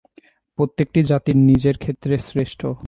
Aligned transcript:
প্রত্যেকটি 0.57 0.99
জাতি 1.03 1.31
নিজের 1.33 1.75
ক্ষেত্রে 1.77 2.17
শ্রেষ্ঠ। 2.17 2.61